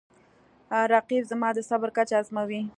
[0.93, 2.61] رقیب زما د صبر کچه ازموي